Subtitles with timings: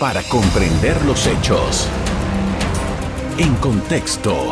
[0.00, 1.86] para comprender los hechos.
[3.36, 4.48] En contexto.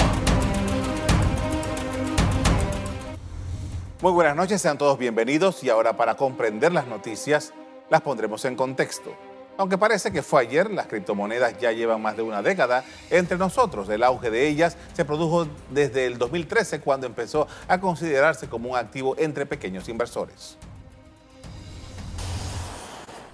[4.03, 7.54] Muy buenas noches, sean todos bienvenidos y ahora para comprender las noticias
[7.88, 9.14] las pondremos en contexto.
[9.56, 13.88] Aunque parece que fue ayer, las criptomonedas ya llevan más de una década entre nosotros.
[13.88, 18.77] El auge de ellas se produjo desde el 2013 cuando empezó a considerarse como un
[18.77, 20.59] activo entre pequeños inversores.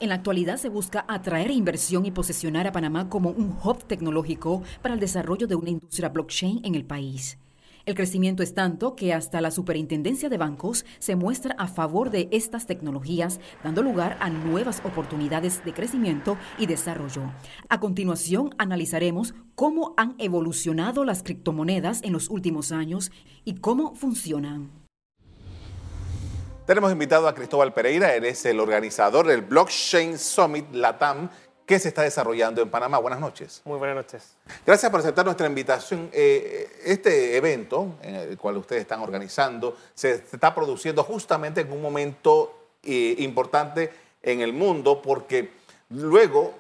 [0.00, 4.62] En la actualidad se busca atraer inversión y posicionar a Panamá como un hub tecnológico
[4.82, 7.39] para el desarrollo de una industria blockchain en el país.
[7.86, 12.29] El crecimiento es tanto que hasta la Superintendencia de Bancos se muestra a favor de
[12.32, 17.31] estas tecnologías, dando lugar a nuevas oportunidades de crecimiento y desarrollo.
[17.68, 23.12] A continuación, analizaremos cómo han evolucionado las criptomonedas en los últimos años
[23.45, 24.83] y cómo funcionan.
[26.67, 31.29] Tenemos invitado a Cristóbal Pereira, él es el organizador del Blockchain Summit Latam
[31.67, 32.97] que se está desarrollando en Panamá.
[32.97, 33.61] Buenas noches.
[33.67, 34.34] Muy buenas noches.
[34.64, 36.09] Gracias por aceptar nuestra invitación.
[36.11, 41.83] Eh, este evento, en el cual ustedes están organizando, se, está produciendo justamente en un
[41.83, 45.51] momento eh, importante en el mundo porque
[45.91, 46.55] luego,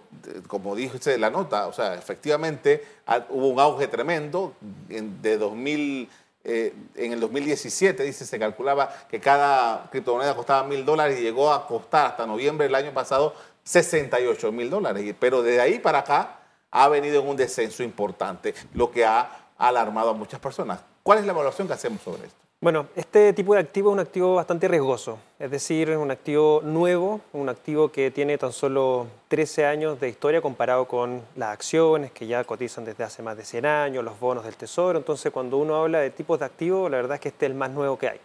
[0.48, 2.84] como dice la nota, o sea, efectivamente
[3.30, 4.52] hubo un auge tremendo
[4.86, 6.10] de 2000
[6.44, 11.50] eh, en el 2017, dice, se calculaba que cada criptomoneda costaba mil dólares y llegó
[11.50, 15.14] a costar hasta noviembre del año pasado 68 mil dólares.
[15.18, 20.10] Pero desde ahí para acá ha venido en un descenso importante, lo que ha alarmado
[20.10, 20.80] a muchas personas.
[21.02, 22.43] ¿Cuál es la evaluación que hacemos sobre esto?
[22.64, 27.20] Bueno, este tipo de activo es un activo bastante riesgoso, es decir, un activo nuevo,
[27.34, 32.26] un activo que tiene tan solo 13 años de historia comparado con las acciones que
[32.26, 35.76] ya cotizan desde hace más de 100 años, los bonos del tesoro, entonces cuando uno
[35.76, 38.08] habla de tipos de activos, la verdad es que este es el más nuevo que
[38.08, 38.20] hay.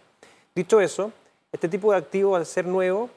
[0.54, 1.12] Dicho eso,
[1.52, 3.10] este tipo de activo al ser nuevo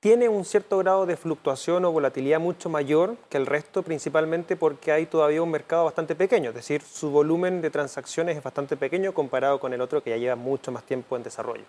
[0.00, 4.92] tiene un cierto grado de fluctuación o volatilidad mucho mayor que el resto, principalmente porque
[4.92, 9.14] hay todavía un mercado bastante pequeño, es decir, su volumen de transacciones es bastante pequeño
[9.14, 11.64] comparado con el otro que ya lleva mucho más tiempo en desarrollo.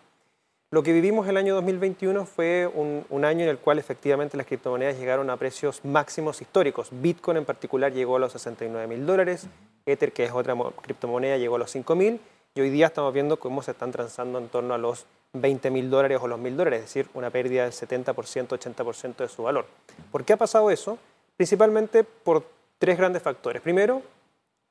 [0.69, 4.99] Lo que vivimos el año 2021 fue un, año en el cual efectivamente las criptomonedas
[4.99, 6.89] llegaron a precios máximos históricos.
[6.91, 9.47] Bitcoin en particular llegó a los 69 mil dólares,
[9.85, 12.19] Ether, que es otra criptomoneda, llegó a los 5 mil,
[12.57, 15.89] y hoy día estamos viendo cómo se están transando en torno a los 20 mil
[15.89, 18.13] dólares o los mil dólares, es decir, una pérdida del 70%,
[18.47, 19.65] 80% de su valor.
[20.11, 20.97] ¿Por qué ha pasado eso?
[21.35, 22.43] Principalmente por
[22.79, 23.61] tres grandes factores.
[23.61, 24.01] Primero,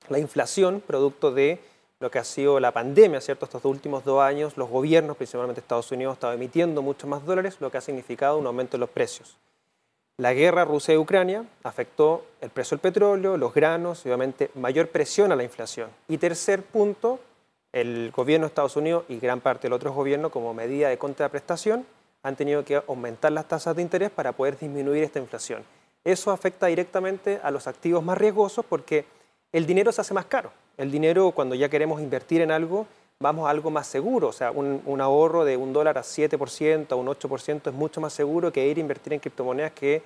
[0.08, 1.60] la inflación, producto de
[2.00, 3.44] lo que ha sido la pandemia, ¿cierto?
[3.44, 7.56] Estos últimos dos años, los gobiernos, principalmente Estados Unidos, han estado emitiendo mucho más dólares,
[7.60, 9.36] lo que ha significado un aumento en los precios.
[10.18, 14.88] La guerra Rusia y Ucrania afectó el precio del petróleo, los granos, y obviamente mayor
[14.88, 15.90] presión a la inflación.
[16.08, 17.20] Y tercer punto,
[17.76, 21.84] el gobierno de Estados Unidos y gran parte del otro gobierno, como medida de contraprestación,
[22.22, 25.62] han tenido que aumentar las tasas de interés para poder disminuir esta inflación.
[26.02, 29.04] Eso afecta directamente a los activos más riesgosos porque
[29.52, 30.52] el dinero se hace más caro.
[30.78, 32.86] El dinero, cuando ya queremos invertir en algo,
[33.20, 34.28] vamos a algo más seguro.
[34.28, 38.14] O sea, un, ahorro de un dólar a 7%, a un 8% es mucho más
[38.14, 40.02] seguro que ir a invertir en criptomonedas que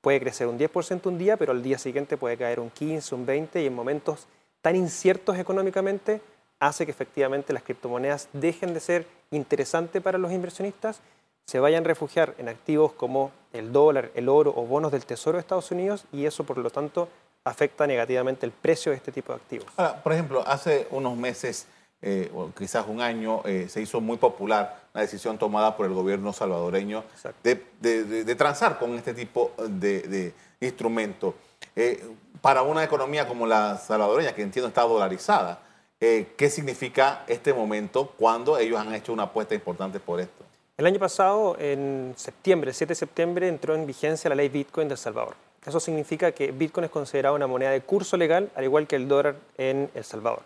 [0.00, 3.24] puede crecer un 10% un día, pero al día siguiente puede caer un 15, un
[3.24, 4.26] 20 y en momentos
[4.60, 6.20] tan inciertos económicamente
[6.62, 11.00] hace que efectivamente las criptomonedas dejen de ser interesantes para los inversionistas,
[11.44, 15.38] se vayan a refugiar en activos como el dólar, el oro o bonos del Tesoro
[15.38, 17.08] de Estados Unidos y eso por lo tanto
[17.42, 19.66] afecta negativamente el precio de este tipo de activos.
[19.76, 21.66] Ahora, por ejemplo, hace unos meses
[22.00, 25.92] eh, o quizás un año eh, se hizo muy popular la decisión tomada por el
[25.92, 27.02] gobierno salvadoreño
[27.42, 31.34] de, transar con este tipo de, instrumento.
[31.74, 32.04] Eh,
[32.40, 35.60] para una economía como la salvadoreña, que entiendo está dolarizada,
[36.02, 40.44] eh, ¿qué significa este momento cuando ellos han hecho una apuesta importante por esto?
[40.76, 44.88] El año pasado, en septiembre, el 7 de septiembre, entró en vigencia la ley Bitcoin
[44.88, 45.36] de El Salvador.
[45.64, 49.06] Eso significa que Bitcoin es considerado una moneda de curso legal, al igual que el
[49.06, 50.42] dólar en El Salvador.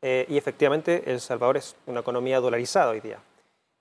[0.00, 3.18] Eh, y efectivamente, El Salvador es una economía dolarizada hoy día.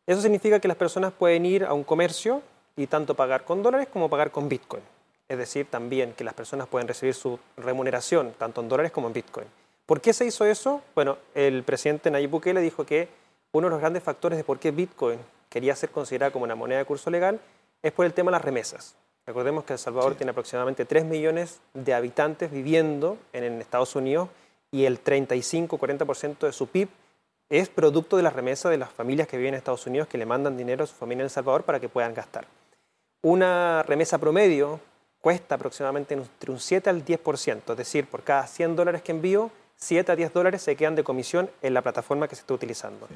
[0.08, 2.42] Eso significa que las personas pueden ir a un comercio
[2.76, 4.82] y tanto pagar con dólares como pagar con Bitcoin.
[5.30, 9.14] Es decir, también que las personas pueden recibir su remuneración tanto en dólares como en
[9.14, 9.48] Bitcoin.
[9.86, 10.82] ¿Por qué se hizo eso?
[10.96, 13.10] Bueno, el presidente Nayib Bukele dijo que
[13.52, 15.20] uno de los grandes factores de por qué Bitcoin
[15.50, 17.40] quería ser considerada como una moneda de curso legal
[17.82, 18.96] es por el tema de las remesas.
[19.26, 24.30] Recordemos que El Salvador tiene aproximadamente 3 millones de habitantes viviendo en, Estados Unidos
[24.72, 26.90] y el 35-40% de su PIB
[27.50, 30.26] es producto de las remesas de las familias que viven en Estados Unidos que le
[30.26, 32.48] mandan dinero a su familia en El Salvador para que puedan gastar.
[33.22, 34.80] Una remesa promedio
[35.22, 39.52] cuesta aproximadamente entre un 7 al 10%, es decir, por cada 100 dólares que envío,
[39.84, 43.08] 7 a 10 dólares se quedan de comisión en la plataforma que se está utilizando.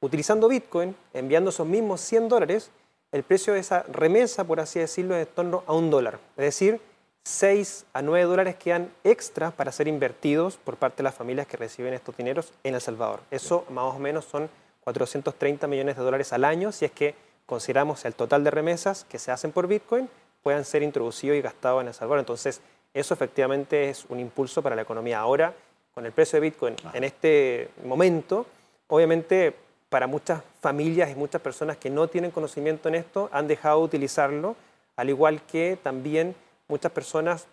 [0.00, 2.70] Utilizando Bitcoin, enviando esos mismos 100 dólares,
[3.12, 6.18] el precio de esa remesa, por así decirlo, es en torno a un dólar.
[6.36, 6.80] Es decir,
[7.24, 11.56] 6 a 9 dólares quedan extras para ser invertidos por parte de las familias que
[11.56, 13.20] reciben estos dineros en El Salvador.
[13.30, 14.50] Eso más o menos son
[14.80, 17.14] 430 millones de dólares al año si es que
[17.46, 20.08] consideramos el total de remesas que se hacen por Bitcoin
[20.42, 22.18] puedan ser introducidos y gastados en El Salvador.
[22.18, 22.60] Entonces,
[22.94, 25.20] eso efectivamente es un impulso para la economía.
[25.20, 25.54] Ahora,
[25.96, 28.44] con el precio de Bitcoin en este momento,
[28.86, 29.54] obviamente
[29.88, 33.84] para muchas familias y muchas personas que no tienen conocimiento en esto han dejado de
[33.86, 34.56] utilizarlo,
[34.96, 36.34] al igual que también
[36.68, 37.46] muchas personas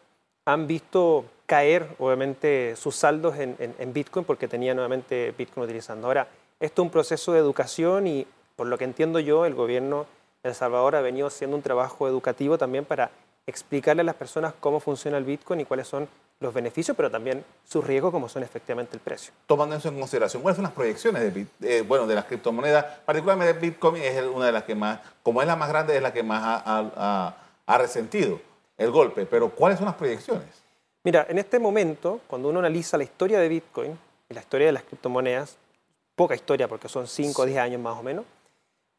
[0.44, 6.08] han visto caer, obviamente, sus saldos en, Bitcoin porque tenían nuevamente Bitcoin utilizando.
[6.08, 6.28] Ahora,
[6.60, 10.06] esto es un proceso de educación y, por lo que entiendo yo, el gobierno
[10.44, 13.10] de El Salvador ha venido haciendo un trabajo educativo también para
[13.48, 16.10] explicarle a las personas cómo funciona el Bitcoin y cuáles son
[16.44, 19.34] los beneficios, pero también sus riesgos, como son efectivamente el precio.
[19.48, 22.86] Tomando eso en consideración, ¿cuáles son las proyecciones de, eh, bueno, de las criptomonedas?
[23.06, 26.14] Particularmente Bitcoin es una de las que más, como es la más grande, es la
[26.14, 27.36] que más ha,
[27.66, 28.40] ha resentido
[28.78, 29.26] el golpe.
[29.26, 30.48] Pero ¿cuáles son las proyecciones?
[31.04, 33.98] Mira, en este momento, cuando uno analiza la historia de Bitcoin
[34.30, 35.58] y la historia de las criptomonedas,
[36.16, 38.26] poca historia porque son 5 o 10 años más o menos,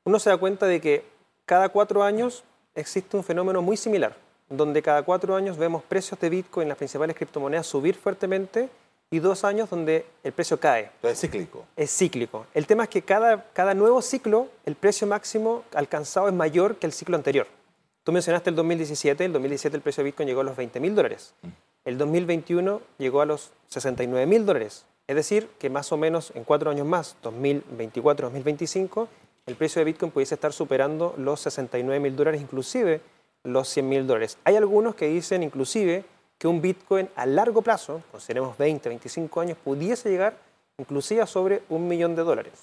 [0.05, 1.05] uno se da cuenta de que
[1.47, 2.43] cada cuatro años
[2.75, 7.17] existe un fenómeno muy similar donde cada cuatro años vemos precios de Bitcoin, las principales
[7.17, 8.69] criptomonedas, subir fuertemente
[9.11, 10.91] y dos años donde el precio cae.
[11.03, 11.65] es cíclico.
[11.77, 12.47] Es cíclico.
[12.55, 16.87] El tema es que cada, cada nuevo ciclo, el precio máximo alcanzado es mayor que
[16.87, 17.47] el ciclo anterior.
[18.03, 20.95] Tú mencionaste el 2017, el 2017 el precio de Bitcoin llegó a los 20 mil
[20.95, 21.33] dólares.
[21.43, 21.49] Mm.
[21.85, 24.85] El 2021 llegó a los 69 mil dólares.
[25.07, 29.09] Es decir, que más o menos en cuatro años más, 2024, 2025,
[29.47, 33.01] el precio de Bitcoin pudiese estar superando los 69 mil dólares, inclusive
[33.45, 34.39] los 100 mil dólares.
[34.45, 36.05] Hay algunos que dicen inclusive
[36.39, 40.37] que un Bitcoin a largo plazo, consideremos 20, 25 años, pudiese llegar
[40.79, 42.55] inclusive a sobre un millón de dólares.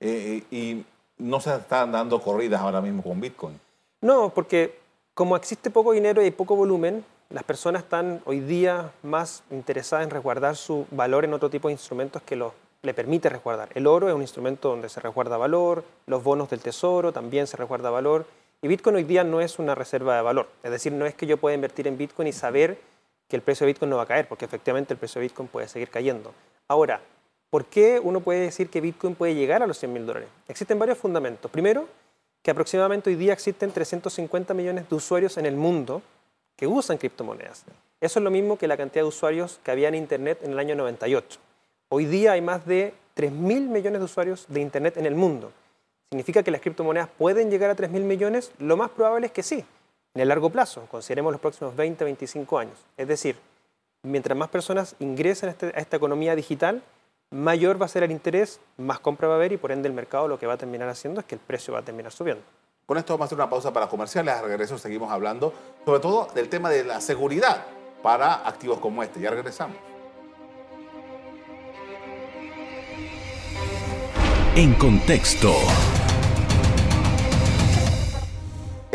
[0.00, 0.84] Eh, eh, y
[1.18, 3.58] no se están dando corridas ahora mismo con Bitcoin.
[4.00, 4.78] No, porque
[5.14, 10.10] como existe poco dinero y poco volumen, las personas están hoy día más interesadas en
[10.10, 13.68] resguardar su valor en otro tipo de instrumentos que lo, le permite resguardar.
[13.74, 17.56] El oro es un instrumento donde se resguarda valor, los bonos del tesoro también se
[17.56, 18.26] resguarda valor,
[18.62, 20.48] y Bitcoin hoy día no es una reserva de valor.
[20.62, 22.78] Es decir, no es que yo pueda invertir en Bitcoin y saber
[23.28, 25.48] que el precio de Bitcoin no va a caer, porque efectivamente el precio de Bitcoin
[25.48, 26.32] puede seguir cayendo.
[26.68, 27.00] Ahora,
[27.50, 30.28] ¿por qué uno puede decir que Bitcoin puede llegar a los 100 mil dólares?
[30.48, 31.50] Existen varios fundamentos.
[31.50, 31.88] Primero,
[32.42, 36.02] que aproximadamente hoy día existen 350 millones de usuarios en el mundo
[36.56, 37.64] que usan criptomonedas.
[38.00, 40.58] Eso es lo mismo que la cantidad de usuarios que había en Internet en el
[40.58, 41.40] año 98.
[41.88, 45.52] Hoy día hay más de 3 mil millones de usuarios de Internet en el mundo.
[46.10, 48.52] ¿Significa que las criptomonedas pueden llegar a 3 mil millones?
[48.58, 49.64] Lo más probable es que sí,
[50.14, 52.78] en el largo plazo, consideremos los próximos 20, 25 años.
[52.96, 53.36] Es decir,
[54.02, 56.80] mientras más personas ingresen este, a, esta economía digital,
[57.30, 59.94] mayor va a ser el interés, más compra va a haber y por ende el
[59.94, 62.44] mercado lo que va a terminar haciendo es que el precio va a terminar subiendo.
[62.86, 64.32] Con esto vamos a hacer una pausa para comerciales.
[64.32, 65.52] Al regreso seguimos hablando
[65.84, 67.64] sobre todo del tema de la seguridad
[68.02, 69.20] para activos como este.
[69.20, 69.76] Ya regresamos.
[74.54, 75.52] En contexto.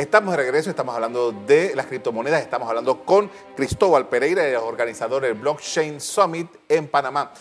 [0.02, 5.22] Estamos de regreso, estamos hablando de las criptomonedas, estamos hablando con Cristóbal Pereira, el organizador
[5.22, 7.32] del Blockchain Summit en Panamá.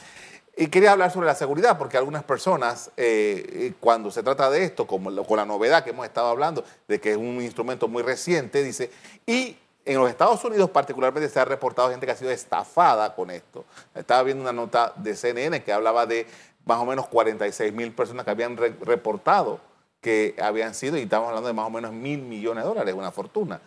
[0.58, 4.86] Y quería hablar sobre la seguridad, porque algunas personas, eh, cuando se trata de esto,
[4.86, 8.62] como con la novedad que hemos estado hablando, de que es un instrumento muy reciente,
[8.62, 8.90] dice,
[9.24, 13.30] y en los Estados Unidos particularmente se ha reportado gente que ha sido estafada con
[13.30, 13.64] esto.
[13.94, 16.26] Estaba viendo una nota de CNN que hablaba de
[16.66, 19.69] más o menos 46 mil personas que habían reportado
[20.00, 23.10] que habían sido, y estamos hablando de más o menos mil millones de dólares, una
[23.10, 23.60] fortuna.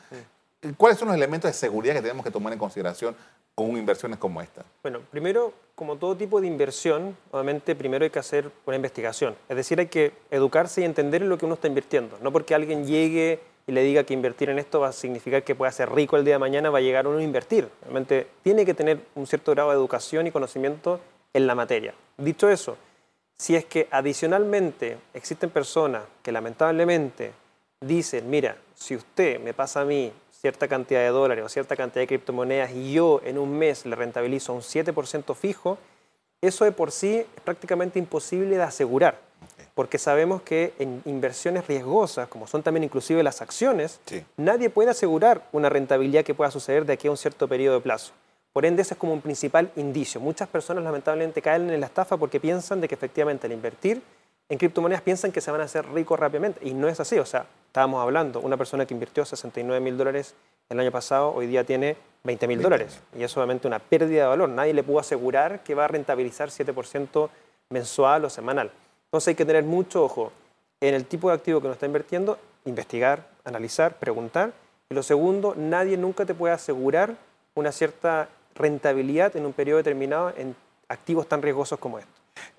[0.77, 3.15] ¿Cuáles son los elementos de seguridad que tenemos que tomar en consideración
[3.53, 4.63] con inversiones como esta?
[4.81, 9.35] Bueno, primero, como todo tipo de inversión, obviamente primero hay que hacer una investigación.
[9.49, 12.17] Es decir, hay que educarse y entender en lo que uno está invirtiendo.
[12.21, 15.55] No porque alguien llegue y le diga que invertir en esto va a significar que
[15.55, 17.69] pueda ser rico el día de mañana, va a llegar uno a invertir.
[17.83, 20.99] Obviamente tiene que tener un cierto grado de educación y conocimiento
[21.33, 21.93] en la materia.
[22.17, 22.77] Dicho eso,
[23.43, 27.33] si es que adicionalmente existen personas que lamentablemente
[27.81, 32.03] dicen, mira, si usted me pasa a mí cierta cantidad de dólares o cierta cantidad
[32.03, 35.77] de criptomonedas y yo en un mes le rentabilizo un 7% fijo,
[36.39, 39.19] eso de por sí es prácticamente imposible de asegurar,
[39.75, 43.99] porque sabemos que en inversiones riesgosas, como son también inclusive las acciones,
[44.37, 47.81] nadie puede asegurar una rentabilidad que pueda suceder de aquí a un cierto periodo de
[47.81, 48.13] plazo.
[48.53, 50.21] Por ende, ese es como un principal indicio.
[50.21, 54.01] Muchas personas lamentablemente caen en la estafa porque piensan de que efectivamente al invertir
[54.47, 56.59] en criptomonedas piensan que se van a hacer ricos rápidamente.
[56.63, 57.17] Y no es así.
[57.17, 60.35] O sea, estábamos hablando, una persona que invirtió 69 mil dólares
[60.69, 62.99] el año pasado, hoy día tiene 20 mil dólares.
[63.17, 64.49] Y es obviamente una pérdida de valor.
[64.49, 67.29] Nadie le pudo asegurar que va a rentabilizar 7%
[67.69, 68.71] mensual o semanal.
[69.05, 70.31] Entonces hay que tener mucho ojo
[70.79, 74.53] en el tipo de activo que uno está invirtiendo, investigar, analizar, preguntar
[74.89, 77.15] Y lo segundo, nadie nunca te puede asegurar
[77.55, 80.55] una cierta rentabilidad en un periodo determinado en
[80.89, 82.13] activos tan riesgosos como estos.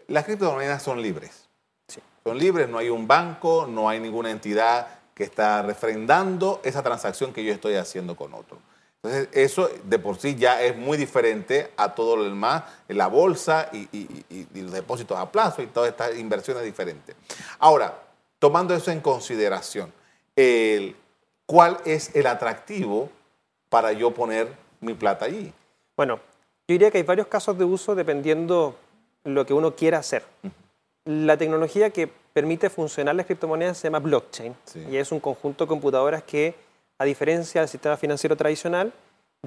[0.08, 1.48] Las criptomonedas son libres.
[1.88, 2.00] Sí.
[2.24, 7.32] Son libres, no hay un banco, no hay ninguna entidad que está refrendando esa transacción
[7.32, 8.58] que yo estoy haciendo con otro.
[9.02, 13.68] Entonces, eso de por sí ya es muy diferente a todo lo demás, la bolsa
[13.72, 17.14] y, y- y- y los depósitos a plazo y todas estas inversiones diferentes.
[17.58, 18.02] Ahora,
[18.38, 19.92] tomando eso en consideración,
[20.34, 20.96] el-
[21.46, 23.10] ¿cuál es el atractivo
[23.68, 24.48] para yo poner
[24.80, 25.52] mi plata allí?
[25.96, 28.76] Bueno, yo diría que hay varios casos de uso dependiendo
[29.24, 30.24] lo que uno quiera hacer.
[31.04, 34.84] La tecnología que permite funcionar las criptomonedas se llama blockchain Sí.
[34.90, 36.54] y es un conjunto de computadoras que,
[36.98, 38.92] a diferencia del sistema financiero tradicional,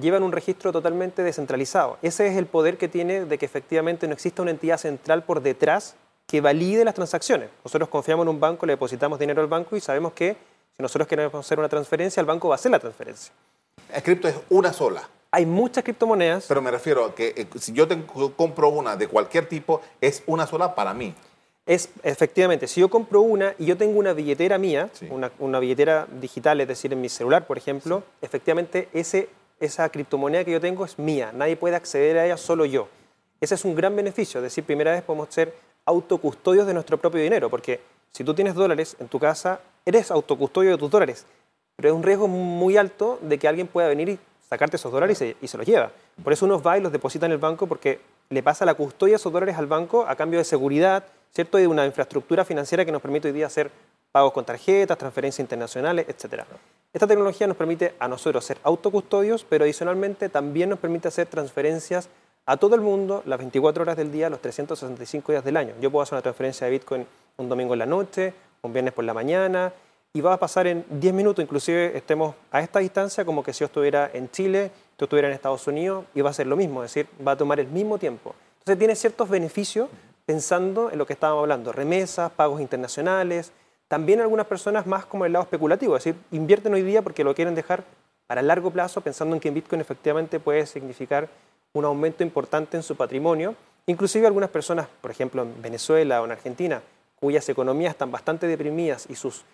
[0.00, 1.98] llevan un registro totalmente descentralizado.
[2.02, 5.42] Ese es el poder que tiene de que efectivamente no exista una entidad central por
[5.42, 7.50] detrás que valide las transacciones.
[7.64, 10.36] Nosotros confiamos en un banco, le depositamos dinero al banco y sabemos que
[10.76, 13.32] si nosotros queremos hacer una transferencia, el banco va a hacer la transferencia.
[13.92, 15.08] El cripto es una sola.
[15.30, 19.08] Hay muchas criptomonedas Pero me refiero a que eh, si yo tengo- compro una de
[19.08, 21.14] cualquier tipo, es una sola para mí.
[21.66, 25.06] Es efectivamente, si yo compro una y yo tengo una billetera mía, Sí.
[25.10, 29.28] una, una billetera digital, es decir, en mi celular, por ejemplo, efectivamente ese,
[29.60, 32.88] esa criptomoneda que yo tengo es mía, nadie puede acceder a ella, solo yo.
[33.42, 35.54] Ese es un gran beneficio, es decir, primera vez podemos ser
[35.84, 37.80] autocustodios de nuestro propio dinero, porque
[38.12, 41.26] si tú tienes dólares en tu casa, eres autocustodio de tus dólares,
[41.76, 44.18] pero es un riesgo muy alto de que alguien pueda venir y
[44.48, 45.90] sacarte esos dólares y se, y se los lleva.
[46.22, 48.00] Por eso uno va y los deposita en el banco porque
[48.30, 51.58] le pasa la custodia de esos dólares al banco a cambio de seguridad, ¿cierto?
[51.58, 53.70] Y de una infraestructura financiera que nos permite hoy día hacer
[54.12, 56.44] pagos con tarjetas, transferencias internacionales, etc.
[56.92, 62.08] Esta tecnología nos permite a nosotros ser autocustodios, pero adicionalmente también nos permite hacer transferencias
[62.46, 65.74] a todo el mundo las 24 horas del día, los 365 días del año.
[65.80, 69.04] Yo puedo hacer una transferencia de Bitcoin un domingo en la noche, un viernes por
[69.04, 69.72] la mañana,
[70.18, 73.60] y va a pasar en 10 minutos, inclusive estemos a esta distancia como que si
[73.60, 76.82] yo estuviera en Chile, tú estuvieras en Estados Unidos, y va a ser lo mismo,
[76.82, 78.34] es decir, va a tomar el mismo tiempo.
[78.58, 79.88] Entonces tiene ciertos beneficios
[80.26, 83.52] pensando en lo que estábamos hablando, remesas, pagos internacionales,
[83.86, 87.32] también algunas personas más como el lado especulativo, es decir, invierten hoy día porque lo
[87.32, 87.84] quieren dejar
[88.26, 91.28] para largo plazo, pensando en que Bitcoin efectivamente puede significar
[91.74, 93.54] un aumento importante en su patrimonio.
[93.86, 96.82] Inclusive algunas personas, por ejemplo en Venezuela o en Argentina,
[97.20, 99.44] cuyas economías están bastante deprimidas y sus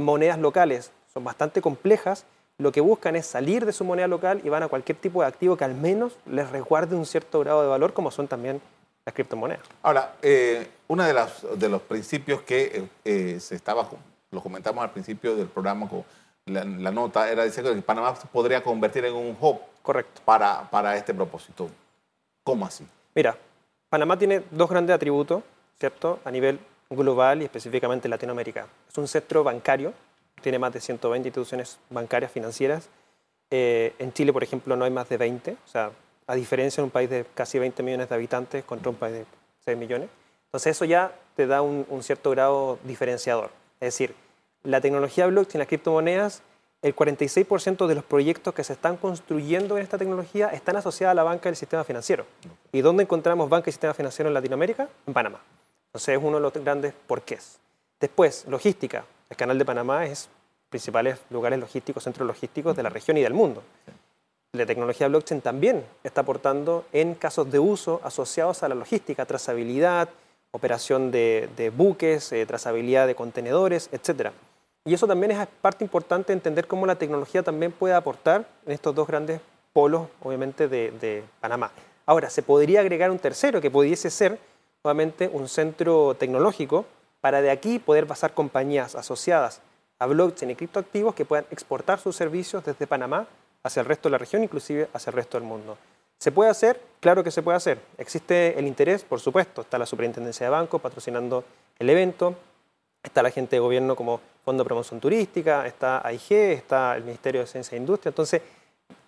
[0.00, 2.24] monedas locales son bastante complejas,
[2.58, 5.26] lo que buscan es salir de su moneda local y van a cualquier tipo de
[5.28, 8.60] activo que al menos les resguarde un cierto grado de valor, como son también
[9.04, 9.62] las criptomonedas.
[9.82, 12.88] Ahora, eh, uno de, las- de los principios que eh,
[13.34, 13.88] eh, se estaba,
[14.30, 16.04] lo comentamos al principio del programa con
[16.46, 20.22] la, la nota, era decir que Panamá se podría convertir en un hub Correcto.
[20.24, 21.68] para, para este propósito.
[22.42, 22.86] ¿Cómo así?
[23.14, 23.36] Mira,
[23.88, 25.42] Panamá tiene dos grandes atributos,
[25.78, 26.20] ¿cierto?
[26.24, 26.58] A nivel
[26.90, 28.66] global y específicamente en Latinoamérica.
[28.88, 29.92] Es un centro bancario,
[30.42, 32.88] tiene más de 120 instituciones bancarias financieras.
[33.50, 35.90] Eh, en Chile, por ejemplo, no hay más de 20, o sea,
[36.26, 39.26] a diferencia de un país de casi 20 millones de habitantes contra un país de
[39.64, 40.08] 6 millones.
[40.46, 43.50] Entonces eso ya te da un, un cierto grado diferenciador.
[43.80, 44.14] Es decir,
[44.62, 46.42] la tecnología blockchain, las criptomonedas,
[46.82, 51.14] el 46% de los proyectos que se están construyendo en esta tecnología están asociados a
[51.14, 52.26] la banca y el sistema financiero.
[52.72, 54.88] ¿Y dónde encontramos banca y sistema financiero en Latinoamérica?
[55.06, 55.40] En Panamá.
[55.88, 57.58] Entonces es uno de los grandes porqués.
[58.00, 59.04] Después, logística.
[59.30, 60.28] El canal de Panamá es
[60.68, 63.62] principales lugares logísticos, centros logísticos de la región y del mundo.
[64.52, 70.08] La tecnología blockchain también está aportando en casos de uso asociados a la logística, trazabilidad,
[70.50, 74.30] operación de, de buques, eh, trazabilidad de contenedores, etc.
[74.84, 78.72] Y eso también es parte importante de entender cómo la tecnología también puede aportar en
[78.72, 79.40] estos dos grandes
[79.72, 81.70] polos, obviamente, de, de Panamá.
[82.06, 84.38] Ahora, se podría agregar un tercero que pudiese ser,
[84.86, 86.86] nuevamente, un centro tecnológico
[87.20, 89.60] para de aquí poder pasar compañías asociadas
[89.98, 93.26] a blockchain y criptoactivos que puedan exportar sus servicios desde Panamá
[93.64, 95.76] hacia el resto de la región, inclusive hacia el resto del mundo.
[96.18, 96.80] ¿Se puede hacer?
[97.00, 97.80] Claro que se puede hacer.
[97.98, 99.62] Existe el interés, por supuesto.
[99.62, 101.42] Está la Superintendencia de Bancos patrocinando
[101.80, 102.36] el evento.
[103.02, 107.40] Está la gente de gobierno como Fondo de Promoción Turística, está AIG, está el Ministerio
[107.40, 108.10] de Ciencia e Industria.
[108.10, 108.40] Entonces,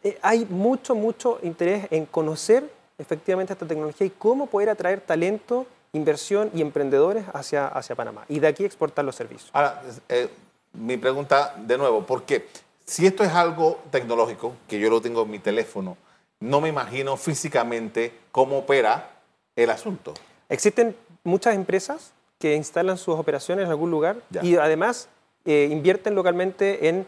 [0.02, 2.68] eh, hay mucho, mucho interés en conocer
[2.98, 8.24] efectivamente esta tecnología y cómo poder atraer talento, inversión y emprendedores hacia, hacia Panamá.
[8.28, 9.50] Y de aquí exportar los servicios.
[9.52, 10.28] Ahora, eh,
[10.74, 12.46] mi pregunta de nuevo, porque
[12.84, 15.96] si esto es algo tecnológico, que yo lo tengo en mi teléfono,
[16.40, 19.10] no me imagino físicamente cómo opera
[19.56, 20.14] el asunto.
[20.48, 24.44] Existen muchas empresas que instalan sus operaciones en algún lugar Ya.
[24.44, 25.08] y además
[25.44, 27.06] eh, invierten localmente en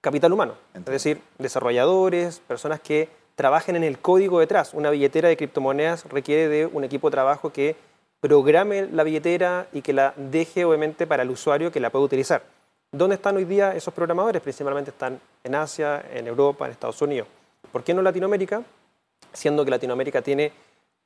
[0.00, 0.90] capital humano, Entiendo.
[0.92, 4.74] es decir, desarrolladores, personas que trabajen en el código detrás.
[4.74, 7.76] Una billetera de criptomonedas requiere de un equipo de trabajo que
[8.20, 12.42] programe la billetera y que la deje obviamente para el usuario que la pueda utilizar.
[12.92, 14.42] ¿Dónde están hoy día esos programadores?
[14.42, 17.26] Principalmente están en Asia, en Europa, en Estados Unidos.
[17.72, 18.62] ¿Por qué no Latinoamérica?
[19.32, 20.52] Siendo que Latinoamérica tiene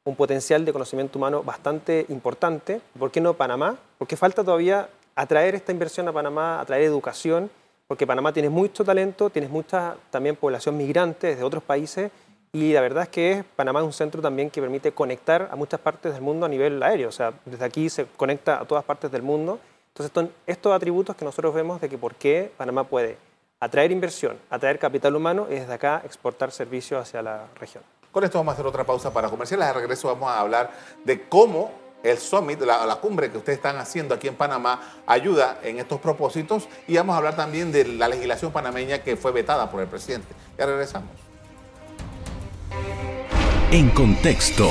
[0.05, 2.81] un potencial de conocimiento humano bastante importante.
[2.99, 3.77] ¿Por qué no Panamá?
[3.99, 7.51] Porque falta todavía atraer esta inversión a Panamá, atraer educación,
[7.87, 12.11] porque Panamá tiene mucho talento, tiene mucha también población migrante de otros países
[12.53, 15.81] y la verdad es que Panamá es un centro también que permite conectar a muchas
[15.81, 19.11] partes del mundo a nivel aéreo, o sea, desde aquí se conecta a todas partes
[19.11, 19.61] del mundo
[19.99, 23.17] entonces, estos atributos que nosotros vemos de que por qué Panamá puede
[23.61, 27.83] atraer inversión, atraer capital humano y desde acá exportar servicios hacia la región.
[28.13, 29.67] Con esto vamos a hacer otra pausa para comerciales.
[29.69, 30.71] De regreso vamos a hablar
[31.03, 31.71] de cómo
[32.03, 36.01] el summit, la, la, cumbre que ustedes están haciendo aquí en Panamá, ayuda en estos
[36.01, 39.89] propósitos y vamos a hablar también de la legislación panameña que fue vetada por el
[39.89, 40.29] presidente.
[40.59, 41.11] Ya regresamos.
[43.73, 44.71] En contexto.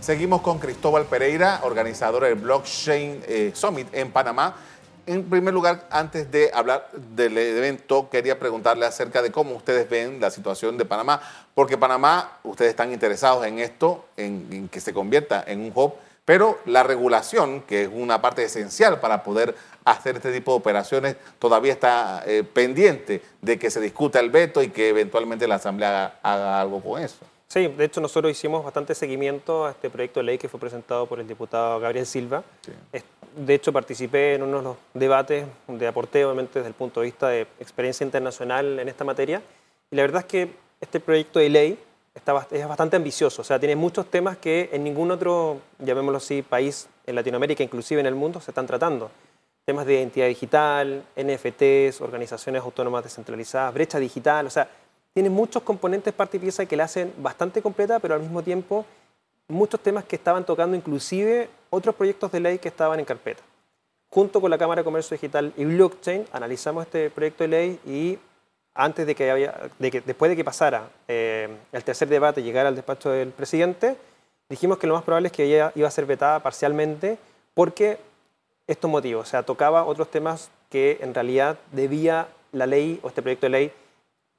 [0.00, 4.56] Seguimos con Cristóbal Pereira, organizador del Blockchain eh, Summit en Panamá.
[5.08, 10.20] En primer lugar, antes de hablar del evento, quería preguntarle acerca de cómo ustedes ven
[10.20, 11.22] la situación de Panamá,
[11.54, 15.94] porque Panamá, ustedes están interesados en esto, en, que se convierta en un hub,
[16.26, 19.54] pero la regulación, que es una parte esencial para poder
[19.86, 24.62] hacer este tipo de operaciones, todavía está eh, pendiente de que se discuta el veto
[24.62, 27.24] y que eventualmente la Asamblea haga algo con eso.
[27.50, 31.06] Sí, de hecho nosotros hicimos bastante seguimiento a este proyecto de ley que fue presentado
[31.06, 32.44] por el diputado Gabriel Silva.
[33.34, 37.06] De hecho participé en uno de los debates de aporte, obviamente desde el punto de
[37.06, 39.40] vista de experiencia internacional en esta materia.
[39.90, 41.78] Y la verdad es que este proyecto de ley
[42.14, 46.42] está, es bastante ambicioso, o sea, tiene muchos temas que en ningún otro, llamémoslo así,
[46.42, 49.10] país en Latinoamérica, inclusive en el mundo, se están tratando.
[49.64, 54.68] Temas de identidad digital, NFTs, organizaciones autónomas descentralizadas, brecha digital, o sea,
[55.18, 58.86] tiene muchos componentes parte y pieza que la hacen bastante completa, pero al mismo tiempo
[59.48, 63.42] muchos temas que estaban tocando inclusive otros proyectos de ley que estaban en carpeta.
[64.10, 68.16] Junto con la Cámara de Comercio Digital y Blockchain analizamos este proyecto de ley y
[68.74, 72.44] antes de que, había, de que después de que pasara eh, el tercer debate y
[72.44, 73.96] llegara al despacho del presidente,
[74.48, 77.18] dijimos que lo más probable es que ella iba a ser vetada parcialmente
[77.54, 77.98] porque
[78.68, 83.20] estos motivos, o sea, tocaba otros temas que en realidad debía la ley o este
[83.20, 83.72] proyecto de ley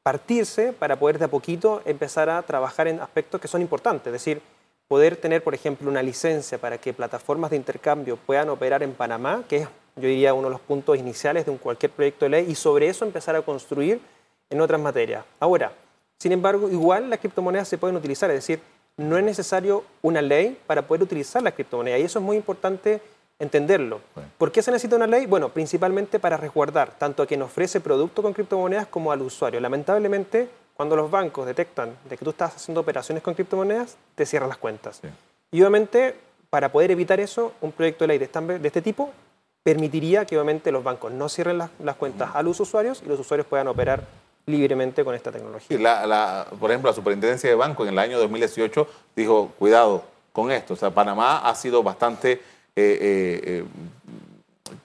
[0.03, 4.13] partirse para poder de a poquito empezar a trabajar en aspectos que son importantes, es
[4.13, 4.41] decir,
[4.87, 9.43] poder tener, por ejemplo, una licencia para que plataformas de intercambio puedan operar en Panamá,
[9.47, 12.45] que es, yo diría, uno de los puntos iniciales de un cualquier proyecto de ley,
[12.49, 14.01] y sobre eso empezar a construir
[14.49, 15.23] en otras materias.
[15.39, 15.71] Ahora,
[16.17, 18.59] sin embargo, igual las criptomonedas se pueden utilizar, es decir,
[18.97, 22.99] no es necesario una ley para poder utilizar las criptomonedas, y eso es muy importante
[23.39, 24.01] entenderlo.
[24.37, 25.25] ¿Por qué se necesita una ley?
[25.25, 29.59] Bueno, principalmente para resguardar tanto a quien ofrece producto con criptomonedas como al usuario.
[29.61, 34.49] Lamentablemente, cuando los bancos detectan de que tú estás haciendo operaciones con criptomonedas, te cierran
[34.49, 35.01] las cuentas.
[35.51, 36.15] Y obviamente,
[36.49, 39.11] para poder evitar eso, un proyecto de ley de, este tipo
[39.63, 43.47] permitiría que obviamente los bancos no cierren las, cuentas a los usuarios y los usuarios
[43.47, 44.03] puedan operar
[44.45, 45.77] libremente con esta tecnología.
[46.59, 50.73] por ejemplo, la Superintendencia de Banco en el año 2018 dijo, cuidado con esto.
[50.73, 52.41] O sea, Panamá ha sido bastante
[52.79, 53.63] eh, eh, eh,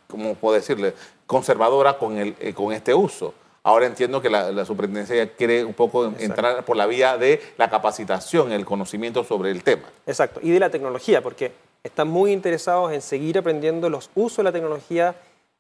[0.09, 0.95] ¿cómo puedo decirle?,
[1.27, 3.35] conservadora con, el, con este uso.
[3.63, 8.53] Ahora entiendo que la, superintendencia quiere un poco entrar por la vía de la capacitación,
[8.53, 9.85] el conocimiento sobre el tema.
[10.07, 11.53] Exacto, y de la tecnología, porque
[11.83, 15.15] están muy interesados en seguir aprendiendo los usos de la tecnología.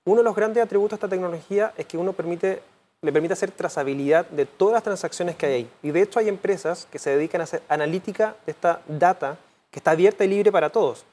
[0.05, 2.61] Uno de los grandes atributos de esta tecnología es que uno permite,
[3.01, 5.71] le permite hacer trazabilidad de todas las transacciones que hay ahí.
[5.83, 9.39] Y de hecho hay empresas que se dedican a hacer analítica de esta data
[9.71, 11.07] que está abierta y libre para todos.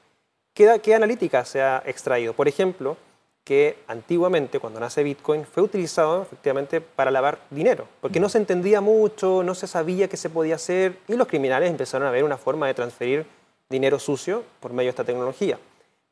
[0.54, 2.34] ¿Qué, analítica se ha extraído?
[2.34, 2.98] Por ejemplo,
[3.42, 8.82] que antiguamente, cuando nace Bitcoin, fue utilizado efectivamente para lavar dinero, porque no se entendía
[8.82, 12.36] mucho, no se sabía qué se podía hacer, y los criminales empezaron a ver una
[12.36, 13.24] forma de transferir
[13.70, 15.58] dinero sucio por medio de esta tecnología.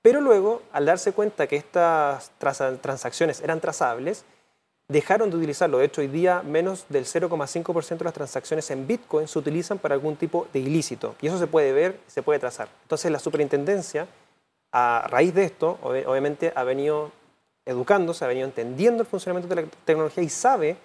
[0.00, 4.24] Pero luego, al darse cuenta que estas transacciones eran trazables,
[4.88, 5.78] dejaron de utilizarlo.
[5.78, 9.94] De hecho, hoy día menos del 0,5% de las transacciones en Bitcoin se utilizan para
[9.94, 11.14] algún tipo de ilícito.
[11.20, 12.68] Y eso se puede ver, se puede trazar.
[12.84, 14.08] Entonces, la superintendencia
[14.72, 17.10] a raíz de esto, obviamente ha venido
[17.64, 20.76] educándose, ha venido entendiendo el funcionamiento de la tecnología y sabe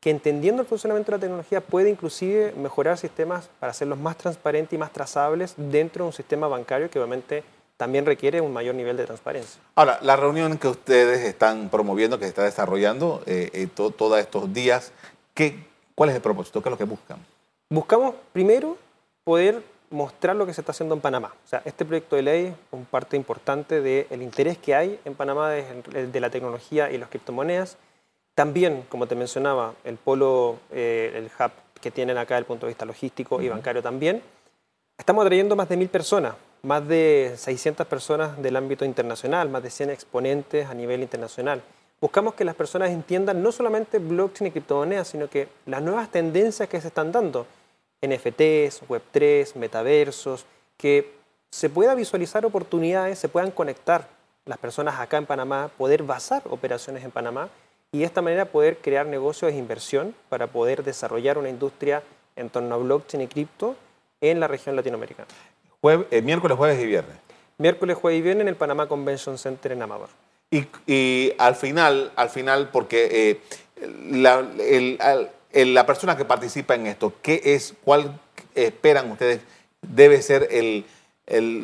[0.00, 4.72] que entendiendo el funcionamiento de la tecnología puede inclusive mejorar sistemas para hacerlos más transparentes
[4.72, 7.44] y más trazables dentro de un sistema bancario que obviamente
[7.76, 9.60] también requiere un mayor nivel de transparencia.
[9.74, 14.52] Ahora, la reunión que ustedes están promoviendo, que se está desarrollando eh, eh todos estos
[14.52, 14.92] días,
[15.34, 16.62] ¿qué, ¿cuál es el propósito?
[16.62, 17.18] ¿Qué es lo que buscan?
[17.70, 18.76] Buscamos primero
[19.24, 21.34] poder mostrar lo que se está haciendo en Panamá.
[21.44, 25.14] O sea, este proyecto de ley es un parte importante del interés que hay en
[25.14, 27.76] Panamá de, la tecnología y las criptomonedas.
[28.34, 32.66] También, como te mencionaba, el polo, eh, el hub que tienen acá desde el punto
[32.66, 34.22] de vista logístico y bancario también.
[34.98, 39.70] Estamos atrayendo más de mil personas más de 600 personas del ámbito internacional, más de
[39.70, 41.60] 100 exponentes a nivel internacional.
[42.00, 46.68] Buscamos que las personas entiendan no solamente blockchain y criptomonedas, sino que las nuevas tendencias
[46.68, 47.46] que se están dando,
[48.02, 50.44] NFTs, Web3, metaversos,
[50.76, 51.12] que
[51.50, 54.08] se pueda visualizar oportunidades, se puedan conectar
[54.44, 57.48] las personas acá en Panamá, poder basar operaciones en Panamá
[57.92, 62.02] y de esta manera poder crear negocios de inversión para poder desarrollar una industria
[62.36, 63.76] en torno a blockchain y cripto
[64.20, 65.28] en la región latinoamericana.
[66.10, 67.16] Eh, miércoles, jueves y viernes.
[67.58, 70.08] Miércoles, jueves y viernes en el Panamá Convention Center en Amador.
[70.86, 73.40] Y, al final, al final porque eh,
[74.10, 74.46] la,
[75.86, 78.18] persona que participa en esto, ¿qué es, cuál
[78.54, 79.40] esperan ustedes
[79.80, 80.84] debe ser el,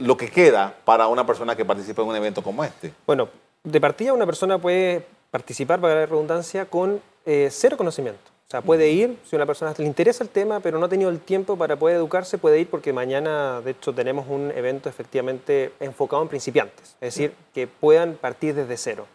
[0.07, 2.93] lo que queda para una persona que participa en un evento como este?
[3.07, 3.29] Bueno,
[3.65, 8.31] de partida una persona puede participar, para la redundancia, con eh, cero conocimiento.
[8.49, 11.11] O sea, puede ir, si una persona le interesa el tema, pero no ha tenido
[11.11, 15.73] el tiempo para poder educarse, puede ir porque mañana, de hecho, tenemos un evento efectivamente
[15.81, 19.07] enfocado en principiantes, es decir, que puedan partir desde cero.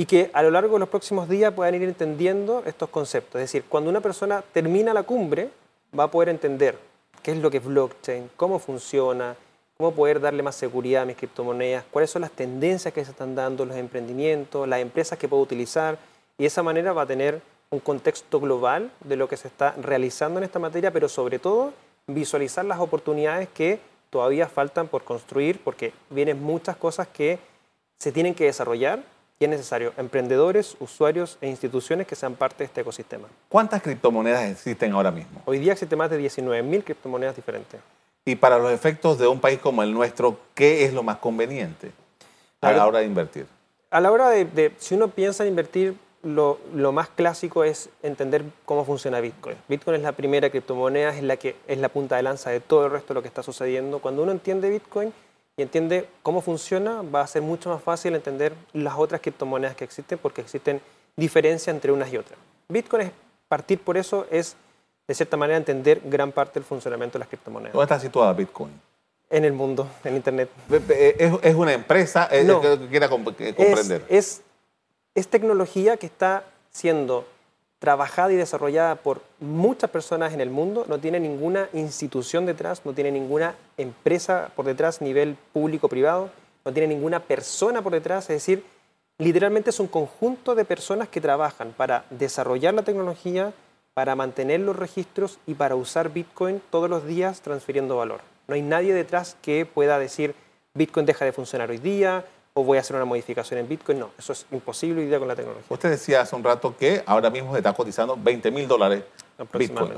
[0.00, 3.34] Y que a lo largo de los próximos días puedan ir entendiendo estos conceptos.
[3.38, 5.50] Es decir, cuando una persona termina la cumbre,
[5.96, 6.78] va a poder entender
[7.22, 9.36] qué es lo que es blockchain, cómo funciona,
[9.76, 13.34] cómo poder darle más seguridad a mis criptomonedas, cuáles son las tendencias que se están
[13.34, 15.98] dando, los emprendimientos, las empresas que puedo utilizar,
[16.38, 19.74] y de esa manera va a tener un contexto global de lo que se está
[19.82, 21.74] realizando en esta materia, pero sobre todo
[22.06, 27.38] visualizar las oportunidades que todavía faltan por construir, porque vienen muchas cosas que
[27.98, 29.02] se tienen que desarrollar
[29.40, 33.26] y es necesario emprendedores, usuarios e instituciones que sean parte de este ecosistema.
[33.48, 35.40] ¿Cuántas criptomonedas existen ahora mismo?
[35.46, 37.80] Hoy día existen más de 19.000 criptomonedas diferentes.
[38.26, 41.90] Y para los efectos de un país como el nuestro, ¿qué es lo más conveniente
[42.60, 43.46] a la hora de invertir?
[43.90, 46.58] A la hora de, si uno piensa en invertir, lo,
[46.92, 49.56] más clásico es entender cómo funciona Bitcoin.
[49.68, 52.84] Bitcoin es la primera criptomoneda, es la que es la punta de lanza de todo
[52.84, 54.00] el resto de lo que está sucediendo.
[54.00, 55.14] Cuando uno entiende Bitcoin
[55.56, 59.84] y entiende cómo funciona, va a ser mucho más fácil entender las otras criptomonedas que
[59.84, 60.80] existen porque existen
[61.16, 62.38] diferencias entre unas y otras.
[62.68, 63.12] Bitcoin es
[63.48, 64.56] partir por eso es
[65.10, 67.72] de cierta manera, entender gran parte del funcionamiento de las criptomonedas.
[67.72, 68.70] ¿Dónde está situada Bitcoin?
[69.28, 70.48] En el mundo, en Internet.
[70.68, 72.26] ¿Es, una empresa?
[72.26, 74.04] ¿Es no, que quiera comprender?
[74.08, 74.42] Es,
[75.16, 77.26] es, tecnología que está siendo
[77.80, 82.92] trabajada y desarrollada por muchas personas en el mundo, no tiene ninguna institución detrás, no
[82.92, 86.30] tiene ninguna empresa por detrás, nivel público-privado,
[86.64, 88.62] no tiene ninguna persona por detrás, es decir,
[89.18, 93.54] literalmente es un conjunto de personas que trabajan para desarrollar la tecnología,
[93.94, 98.20] para mantener los registros y para usar Bitcoin todos los días transfiriendo valor.
[98.46, 100.34] No hay nadie detrás que pueda decir
[100.74, 102.26] Bitcoin deja de funcionar hoy día
[102.60, 103.98] o voy a hacer una modificación en Bitcoin.
[103.98, 105.64] No, eso es imposible hoy día con la tecnología.
[105.68, 109.02] Usted decía hace un rato que ahora mismo se está cotizando 20 mil dólares
[109.54, 109.94] Bitcoin.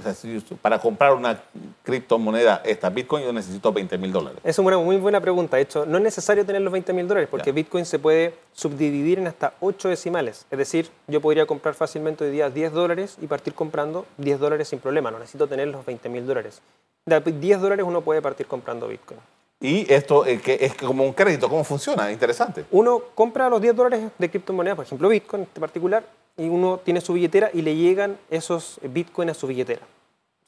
[0.61, 1.43] para comprar una
[1.83, 4.39] criptomoneda esta Bitcoin yo necesito 20 mil dólares.
[4.45, 5.57] Es una muy buena pregunta.
[5.57, 9.19] De hecho, no es necesario tener los 20 mil dólares porque Bitcoin se puede subdividir
[9.19, 10.47] en hasta 8 decimales.
[10.51, 14.69] Es decir, yo podría comprar fácilmente hoy día 10 dólares y partir comprando 10 dólares
[14.69, 15.11] sin problema.
[15.11, 16.63] No necesito tener los 20 mil dólares.
[17.05, 19.19] De 10 dólares uno puede partir comprando Bitcoin.
[19.63, 22.11] Y esto eh, que es como un crédito, ¿cómo funciona?
[22.11, 22.65] Interesante.
[22.73, 26.05] Uno compra los 10 dólares de criptomonedas, por ejemplo Bitcoin en este particular,
[26.37, 29.83] y uno tiene su billetera y le llegan esos Bitcoin a su billetera.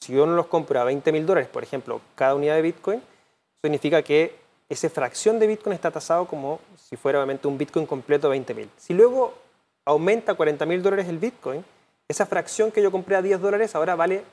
[0.01, 3.01] Si yo no los compro a 20 mil dólares, por ejemplo, cada unidad de Bitcoin,
[3.63, 4.35] significa que
[4.69, 8.55] esa fracción de Bitcoin está tasado como si fuera obviamente un Bitcoin completo de 20
[8.55, 8.71] mil.
[8.77, 9.33] Si luego
[9.85, 11.65] aumenta a 40 mil dólares el Bitcoin,
[12.09, 14.25] esa fracción que yo compré a 10 dólares ahora vale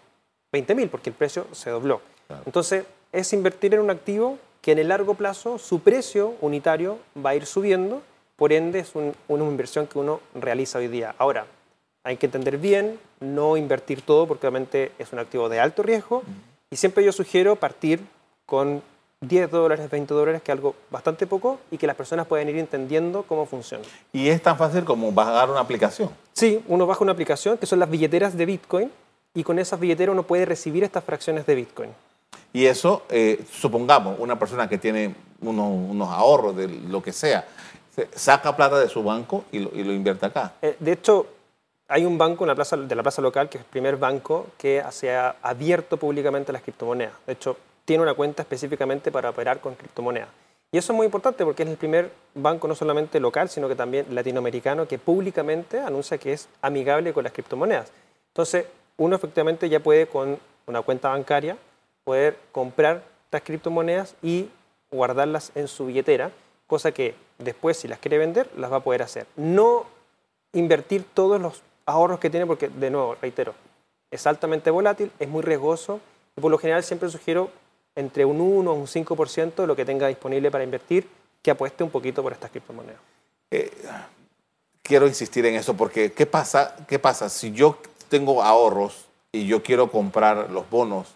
[0.51, 2.01] 20 mil porque el precio se dobló.
[2.47, 7.31] Entonces, es invertir en un activo que en el largo plazo su precio unitario va
[7.31, 8.01] a ir subiendo
[8.35, 11.13] por ende, es una inversión que uno realiza hoy día.
[11.19, 11.45] Ahora,
[12.03, 16.23] hay que entender bien, no invertir todo porque obviamente es un activo de alto riesgo
[16.71, 17.99] y siempre yo sugiero partir
[18.47, 18.81] con
[19.21, 22.57] 10 dólares, 20 dólares, que es algo bastante poco y que las personas puedan ir
[22.57, 23.83] entendiendo cómo funciona.
[24.11, 26.09] ¿Y es tan fácil como bajar una aplicación?
[26.33, 28.91] Sí, uno baja una aplicación que son las billeteras de Bitcoin
[29.35, 31.89] y con esas billeteras uno puede recibir estas fracciones de Bitcoin.
[32.53, 37.45] Y eso, eh, supongamos, una persona que tiene unos, unos ahorros de lo que sea,
[38.13, 40.53] saca plata de su banco y lo, invierte acá.
[40.61, 41.27] Eh, de hecho,
[41.87, 44.83] hay un banco la plaza, de la plaza local que es el primer banco que
[44.91, 47.13] se ha abierto públicamente las criptomonedas.
[47.25, 50.29] De hecho, tiene una cuenta específicamente para operar con criptomonedas.
[50.73, 53.75] Y eso es muy importante porque es el primer banco no solamente local, sino que
[53.75, 57.91] también latinoamericano que públicamente anuncia que es amigable con las criptomonedas.
[58.29, 58.65] Entonces,
[58.95, 61.57] uno efectivamente ya puede con una cuenta bancaria
[62.03, 64.49] poder comprar estas criptomonedas y
[64.91, 66.31] guardarlas en su billetera
[66.71, 69.27] cosa que después si las quiere vender las va a poder hacer.
[69.35, 69.85] No
[70.53, 73.53] invertir todos los ahorros que tiene porque, de nuevo, reitero,
[74.09, 75.99] es altamente volátil, es muy riesgoso
[76.37, 77.51] y por lo general siempre sugiero
[77.93, 81.09] entre un 1 o un 5% de lo que tenga disponible para invertir,
[81.41, 83.01] que apueste un poquito por estas criptomonedas.
[83.51, 83.69] Eh,
[84.81, 89.61] quiero insistir en eso porque ¿qué pasa, ¿qué pasa si yo tengo ahorros y yo
[89.61, 91.09] quiero comprar los bonos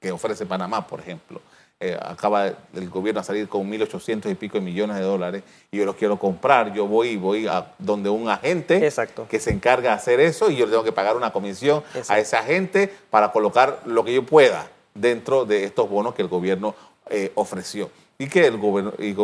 [0.00, 1.40] que ofrece Panamá, por ejemplo?
[1.80, 5.78] Eh, acaba el gobierno a salir con 1.800 y pico de millones de dólares y
[5.78, 9.28] yo los quiero comprar, yo voy voy a donde un agente Exacto.
[9.30, 12.18] que se encarga de hacer eso y yo le tengo que pagar una comisión a
[12.18, 16.74] ese agente para colocar lo que yo pueda dentro de estos bonos que el gobierno
[17.10, 19.14] eh, ofreció y que el gobierno y,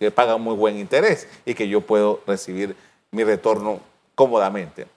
[0.00, 2.74] que paga muy buen interés y que yo puedo recibir
[3.12, 3.78] mi retorno
[4.16, 4.88] cómodamente.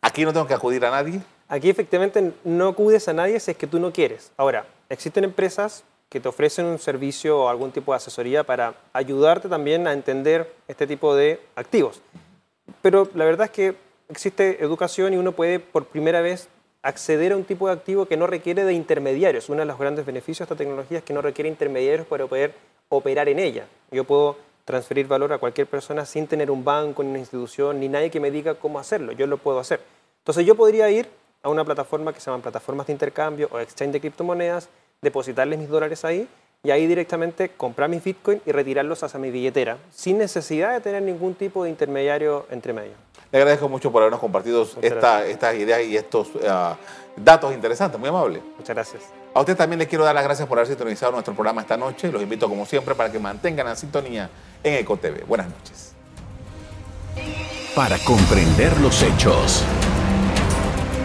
[0.00, 1.20] Aquí no tengo que acudir a nadie.
[1.48, 4.32] Aquí efectivamente no acudes a nadie si es que tú no quieres.
[4.36, 9.48] Ahora, existen empresas que te ofrecen un servicio o algún tipo de asesoría para ayudarte
[9.48, 12.02] también a entender este tipo de activos.
[12.82, 13.74] Pero la verdad es que
[14.08, 16.48] existe educación y uno puede por primera vez
[16.82, 19.48] acceder a un tipo de activo que no requiere de intermediarios.
[19.48, 22.54] Uno de los grandes beneficios de esta tecnología es que no requiere intermediarios para poder
[22.90, 23.66] operar en ella.
[23.90, 27.88] Yo puedo transferir valor a cualquier persona sin tener un banco, ni una institución, ni
[27.88, 29.12] nadie que me diga cómo hacerlo.
[29.12, 29.80] Yo lo puedo hacer.
[30.18, 31.08] Entonces yo podría ir
[31.44, 34.68] a una plataforma que se llama plataformas de intercambio o exchange de criptomonedas
[35.04, 36.26] depositarles mis dólares ahí
[36.64, 41.02] y ahí directamente comprar mis bitcoins y retirarlos hacia mi billetera, sin necesidad de tener
[41.02, 42.92] ningún tipo de intermediario entre medio.
[43.30, 46.74] Le agradezco mucho por habernos compartido estas ideas y estos uh,
[47.16, 48.40] datos interesantes, muy amable.
[48.56, 49.02] Muchas gracias.
[49.34, 52.10] A usted también le quiero dar las gracias por haber sintonizado nuestro programa esta noche.
[52.10, 54.30] Los invito, como siempre, para que mantengan la sintonía
[54.62, 55.26] en EcoTV.
[55.26, 55.94] Buenas noches.
[57.74, 59.64] Para comprender los hechos.